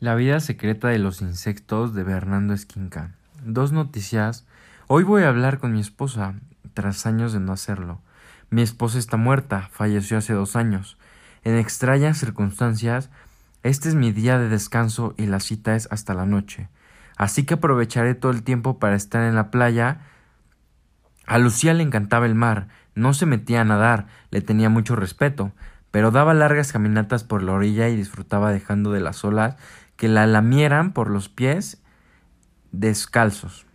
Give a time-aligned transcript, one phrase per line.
[0.00, 3.10] La vida secreta de los insectos de Bernardo Esquinca.
[3.44, 4.46] Dos noticias.
[4.86, 6.34] Hoy voy a hablar con mi esposa,
[6.72, 8.00] tras años de no hacerlo.
[8.48, 10.98] Mi esposa está muerta, falleció hace dos años.
[11.42, 13.10] En extrañas circunstancias,
[13.64, 16.68] este es mi día de descanso y la cita es hasta la noche.
[17.16, 20.02] Así que aprovecharé todo el tiempo para estar en la playa.
[21.26, 25.50] A Lucía le encantaba el mar, no se metía a nadar, le tenía mucho respeto,
[25.90, 29.56] pero daba largas caminatas por la orilla y disfrutaba dejando de las olas
[29.98, 31.82] que la lamieran por los pies
[32.72, 33.66] descalzos.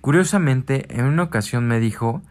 [0.00, 2.22] Curiosamente, en una ocasión me dijo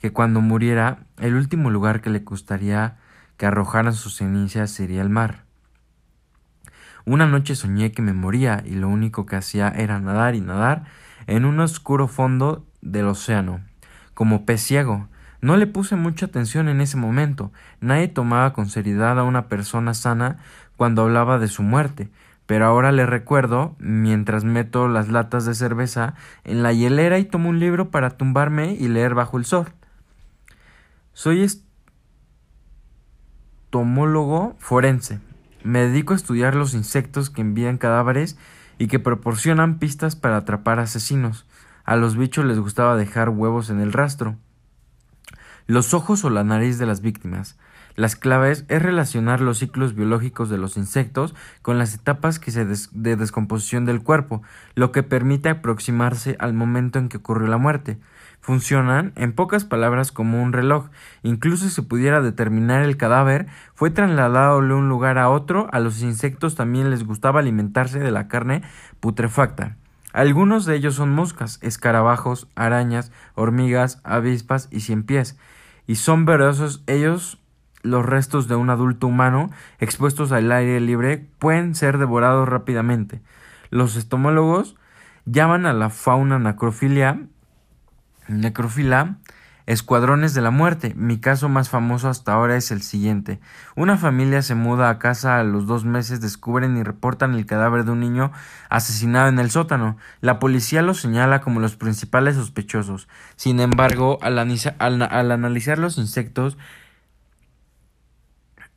[0.00, 2.96] que cuando muriera, el último lugar que le gustaría
[3.36, 5.44] que arrojaran sus cenizas sería el mar.
[7.04, 10.84] Una noche soñé que me moría y lo único que hacía era nadar y nadar
[11.26, 13.60] en un oscuro fondo del océano,
[14.14, 15.08] como pez ciego.
[15.42, 17.52] No le puse mucha atención en ese momento.
[17.80, 20.38] Nadie tomaba con seriedad a una persona sana
[20.76, 22.10] cuando hablaba de su muerte,
[22.46, 27.48] pero ahora le recuerdo mientras meto las latas de cerveza en la hielera y tomo
[27.48, 29.72] un libro para tumbarme y leer bajo el sol.
[31.12, 31.42] Soy
[33.66, 35.20] estomólogo forense.
[35.64, 38.38] Me dedico a estudiar los insectos que envían cadáveres
[38.78, 41.46] y que proporcionan pistas para atrapar asesinos.
[41.84, 44.36] A los bichos les gustaba dejar huevos en el rastro.
[45.66, 47.58] Los ojos o la nariz de las víctimas.
[47.96, 52.66] Las claves es relacionar los ciclos biológicos de los insectos con las etapas que se
[52.66, 54.42] de descomposición del cuerpo,
[54.74, 57.98] lo que permite aproximarse al momento en que ocurrió la muerte.
[58.42, 60.90] Funcionan, en pocas palabras, como un reloj.
[61.22, 66.02] Incluso si pudiera determinar el cadáver, fue trasladado de un lugar a otro, a los
[66.02, 68.62] insectos también les gustaba alimentarse de la carne
[69.00, 69.76] putrefacta.
[70.12, 75.36] Algunos de ellos son moscas, escarabajos, arañas, hormigas, avispas y cien pies.
[75.86, 77.38] Y son verosos ellos
[77.86, 83.20] los restos de un adulto humano expuestos al aire libre pueden ser devorados rápidamente.
[83.70, 84.76] Los estomólogos
[85.24, 87.20] llaman a la fauna necrofilia,
[88.28, 89.18] necrofila
[89.66, 90.94] escuadrones de la muerte.
[90.96, 93.40] Mi caso más famoso hasta ahora es el siguiente.
[93.74, 97.84] Una familia se muda a casa a los dos meses, descubren y reportan el cadáver
[97.84, 98.32] de un niño
[98.70, 99.96] asesinado en el sótano.
[100.20, 103.08] La policía los señala como los principales sospechosos.
[103.34, 106.56] Sin embargo, al, al analizar los insectos,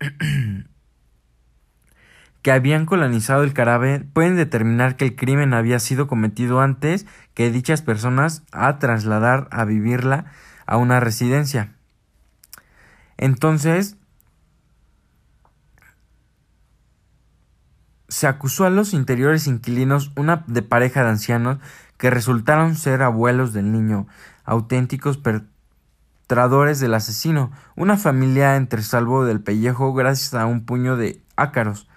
[2.42, 7.50] que habían colonizado el Caribe pueden determinar que el crimen había sido cometido antes que
[7.50, 10.26] dichas personas a trasladar a vivirla
[10.66, 11.74] a una residencia.
[13.16, 13.96] Entonces,
[18.08, 21.58] se acusó a los interiores inquilinos una de pareja de ancianos
[21.98, 24.06] que resultaron ser abuelos del niño,
[24.44, 25.18] auténticos
[26.28, 31.88] del asesino, una familia entre salvo del pellejo gracias a un puño de ácaros.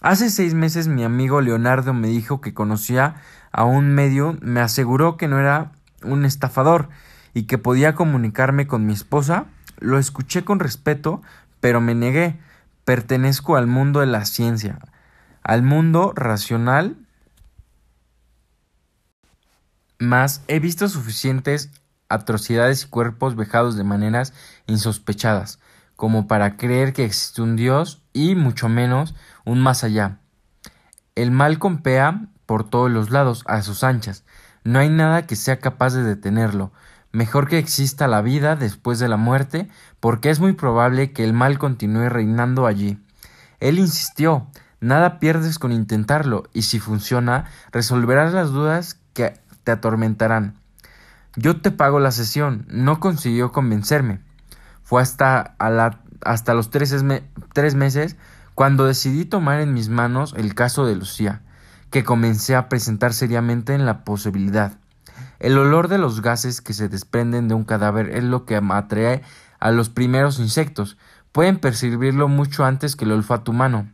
[0.00, 3.14] Hace seis meses mi amigo Leonardo me dijo que conocía
[3.52, 5.70] a un medio, me aseguró que no era
[6.02, 6.88] un estafador
[7.32, 9.46] y que podía comunicarme con mi esposa.
[9.78, 11.22] Lo escuché con respeto,
[11.60, 12.40] pero me negué.
[12.84, 14.80] Pertenezco al mundo de la ciencia,
[15.44, 16.96] al mundo racional,
[20.00, 21.70] mas he visto suficientes
[22.10, 24.34] atrocidades y cuerpos vejados de maneras
[24.66, 25.58] insospechadas,
[25.96, 30.18] como para creer que existe un Dios y mucho menos un más allá.
[31.14, 34.24] El mal compea por todos los lados, a sus anchas.
[34.64, 36.72] No hay nada que sea capaz de detenerlo.
[37.12, 39.68] Mejor que exista la vida después de la muerte,
[40.00, 42.98] porque es muy probable que el mal continúe reinando allí.
[43.60, 44.48] Él insistió,
[44.80, 50.59] nada pierdes con intentarlo, y si funciona, resolverás las dudas que te atormentarán.
[51.36, 52.66] Yo te pago la sesión.
[52.68, 54.20] No consiguió convencerme.
[54.82, 55.54] Fue hasta,
[56.22, 56.94] hasta los tres,
[57.52, 58.16] tres meses
[58.54, 61.42] cuando decidí tomar en mis manos el caso de Lucía,
[61.90, 64.78] que comencé a presentar seriamente en la posibilidad.
[65.38, 69.22] El olor de los gases que se desprenden de un cadáver es lo que atrae
[69.60, 70.98] a los primeros insectos.
[71.32, 73.88] Pueden percibirlo mucho antes que el olfato humano.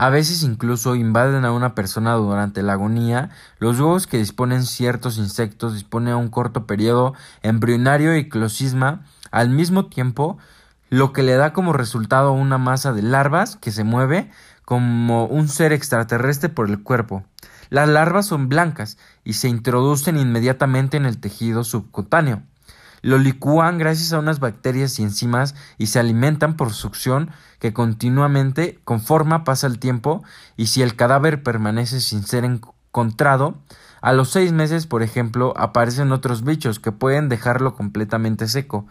[0.00, 3.30] A veces incluso invaden a una persona durante la agonía.
[3.58, 9.50] Los huevos que disponen ciertos insectos disponen a un corto periodo embrionario y closisma al
[9.50, 10.38] mismo tiempo,
[10.88, 14.30] lo que le da como resultado una masa de larvas que se mueve
[14.64, 17.24] como un ser extraterrestre por el cuerpo.
[17.68, 22.44] Las larvas son blancas y se introducen inmediatamente en el tejido subcutáneo.
[23.02, 28.80] Lo licúan gracias a unas bacterias y enzimas y se alimentan por succión que continuamente
[28.84, 30.22] conforma pasa el tiempo
[30.56, 33.58] y si el cadáver permanece sin ser encontrado,
[34.00, 38.86] a los seis meses, por ejemplo, aparecen otros bichos que pueden dejarlo completamente seco.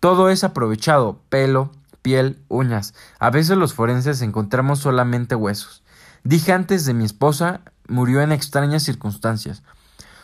[0.00, 1.72] Todo es aprovechado, pelo,
[2.02, 2.94] piel, uñas.
[3.18, 5.82] A veces los forenses encontramos solamente huesos.
[6.24, 9.62] Dije antes de mi esposa, murió en extrañas circunstancias.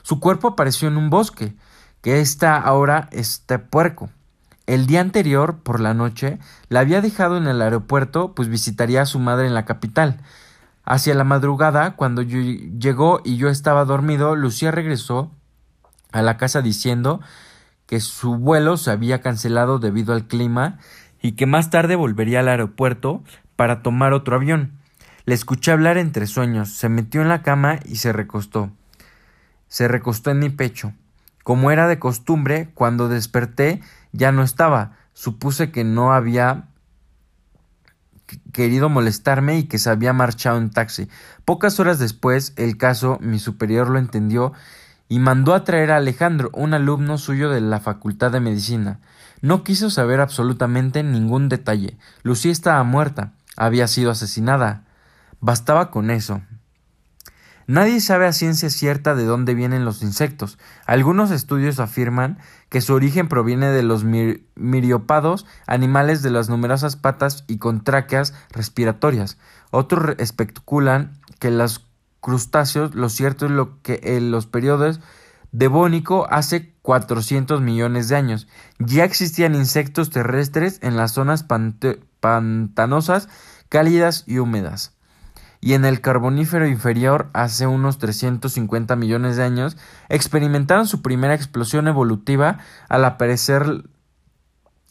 [0.03, 1.57] Su cuerpo apareció en un bosque,
[2.07, 4.11] que está ahora este puerco.
[4.69, 6.39] El día anterior, por la noche,
[6.69, 10.21] la había dejado en el aeropuerto, pues visitaría a su madre en la capital.
[10.85, 15.33] Hacia la madrugada, cuando llegó y yo estaba dormido, Lucía regresó
[16.13, 17.21] a la casa diciendo
[17.87, 20.79] que su vuelo se había cancelado debido al clima
[21.21, 23.25] y que más tarde volvería al aeropuerto
[23.57, 24.79] para tomar otro avión.
[25.25, 28.71] Le escuché hablar entre sueños, se metió en la cama y se recostó.
[29.67, 30.93] Se recostó en mi pecho.
[31.47, 34.97] Como era de costumbre, cuando desperté ya no estaba.
[35.13, 36.71] Supuse que no había
[38.53, 41.09] querido molestarme y que se había marchado en taxi.
[41.45, 44.55] Pocas horas después, el caso, mi superior lo entendió
[45.09, 48.99] y mandó a traer a Alejandro, un alumno suyo de la Facultad de Medicina.
[49.41, 51.97] No quiso saber absolutamente ningún detalle.
[52.25, 54.83] Lucía estaba muerta, había sido asesinada.
[55.39, 56.43] Bastaba con eso.
[57.69, 60.57] Nadie sabe a ciencia cierta de dónde vienen los insectos.
[60.87, 67.43] Algunos estudios afirman que su origen proviene de los miriópados, animales de las numerosas patas
[67.49, 69.37] y con tráqueas respiratorias.
[69.73, 71.85] Otros especulan que los
[72.21, 75.01] crustáceos, lo cierto es lo que en los periodos
[75.51, 78.47] devónico hace 400 millones de años.
[78.79, 81.45] Ya existían insectos terrestres en las zonas
[82.21, 83.29] pantanosas,
[83.69, 84.96] cálidas y húmedas
[85.61, 89.77] y en el Carbonífero inferior hace unos 350 millones de años
[90.09, 92.59] experimentaron su primera explosión evolutiva
[92.89, 93.85] al aparecer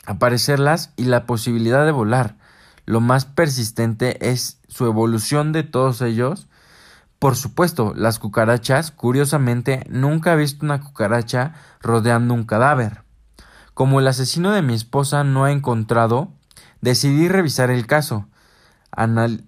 [0.06, 2.38] aparecerlas y la posibilidad de volar.
[2.86, 6.48] Lo más persistente es su evolución de todos ellos.
[7.18, 13.04] Por supuesto, las cucarachas, curiosamente, nunca he visto una cucaracha rodeando un cadáver.
[13.74, 16.32] Como el asesino de mi esposa no ha encontrado,
[16.82, 18.28] decidí revisar el caso.
[18.92, 19.44] Anal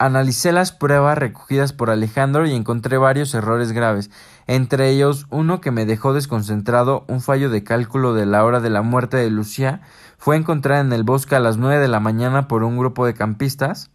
[0.00, 4.10] Analicé las pruebas recogidas por Alejandro y encontré varios errores graves,
[4.46, 8.70] entre ellos uno que me dejó desconcentrado, un fallo de cálculo de la hora de
[8.70, 9.80] la muerte de Lucía,
[10.16, 13.14] fue encontrada en el bosque a las nueve de la mañana por un grupo de
[13.14, 13.90] campistas.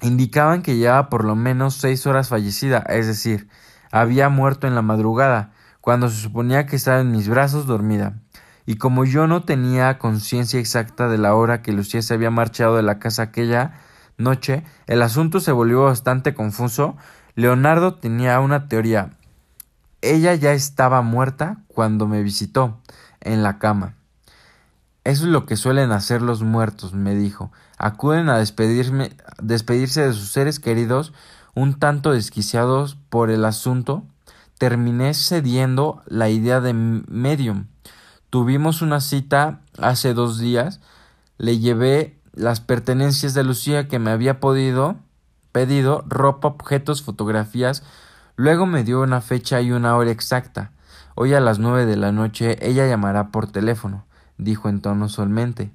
[0.00, 3.48] Indicaban que llevaba por lo menos seis horas fallecida, es decir,
[3.90, 5.52] había muerto en la madrugada,
[5.82, 8.14] cuando se suponía que estaba en mis brazos dormida.
[8.64, 12.76] Y como yo no tenía conciencia exacta de la hora que Lucía se había marchado
[12.76, 13.72] de la casa aquella
[14.18, 16.96] noche, el asunto se volvió bastante confuso.
[17.34, 19.16] Leonardo tenía una teoría.
[20.00, 22.80] Ella ya estaba muerta cuando me visitó
[23.20, 23.94] en la cama.
[25.04, 27.50] Eso es lo que suelen hacer los muertos, me dijo.
[27.78, 29.10] Acuden a despedirme,
[29.42, 31.12] despedirse de sus seres queridos
[31.54, 34.04] un tanto desquiciados por el asunto.
[34.58, 37.66] Terminé cediendo la idea de medium
[38.32, 40.80] Tuvimos una cita hace dos días.
[41.36, 44.96] Le llevé las pertenencias de Lucía que me había podido,
[45.52, 47.82] pedido, ropa, objetos, fotografías.
[48.36, 50.72] Luego me dio una fecha y una hora exacta.
[51.14, 54.06] Hoy a las nueve de la noche ella llamará por teléfono,
[54.38, 55.70] dijo en tono solmente.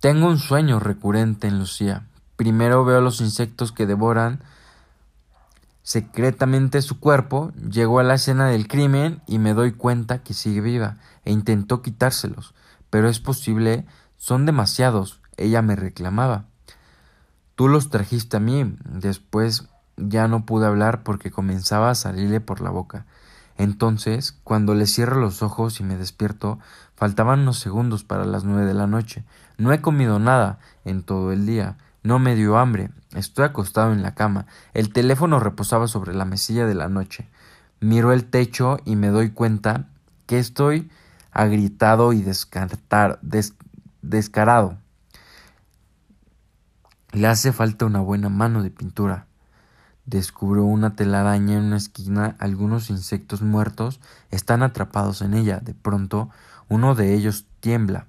[0.00, 2.06] Tengo un sueño recurrente en Lucía.
[2.36, 4.42] Primero veo los insectos que devoran
[5.90, 10.60] secretamente su cuerpo, llegó a la escena del crimen y me doy cuenta que sigue
[10.60, 12.54] viva e intentó quitárselos.
[12.90, 16.44] Pero es posible, son demasiados, ella me reclamaba.
[17.56, 18.76] Tú los trajiste a mí.
[18.84, 23.06] Después ya no pude hablar porque comenzaba a salirle por la boca.
[23.58, 26.60] Entonces, cuando le cierro los ojos y me despierto,
[26.94, 29.24] faltaban unos segundos para las nueve de la noche.
[29.58, 31.78] No he comido nada en todo el día.
[32.02, 32.90] No me dio hambre.
[33.14, 34.46] Estoy acostado en la cama.
[34.72, 37.28] El teléfono reposaba sobre la mesilla de la noche.
[37.80, 39.88] Miro el techo y me doy cuenta
[40.26, 40.90] que estoy
[41.30, 42.22] agritado y
[44.02, 44.78] descarado.
[47.12, 49.26] Le hace falta una buena mano de pintura.
[50.06, 52.36] Descubro una telaraña en una esquina.
[52.38, 55.60] Algunos insectos muertos están atrapados en ella.
[55.60, 56.30] De pronto,
[56.68, 58.06] uno de ellos tiembla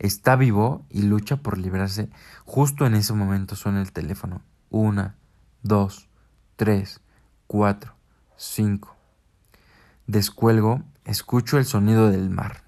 [0.00, 2.10] está vivo y lucha por librarse.
[2.44, 4.42] Justo en ese momento suena el teléfono.
[4.70, 5.14] Una,
[5.62, 6.08] dos,
[6.56, 7.00] tres,
[7.46, 7.94] cuatro,
[8.36, 8.96] cinco.
[10.06, 12.64] Descuelgo, escucho el sonido del mar.